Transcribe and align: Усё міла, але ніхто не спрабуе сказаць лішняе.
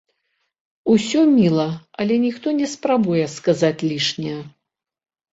Усё 0.93 1.19
міла, 1.33 1.65
але 2.03 2.13
ніхто 2.23 2.47
не 2.59 2.67
спрабуе 2.71 3.25
сказаць 3.35 3.85
лішняе. 3.91 4.39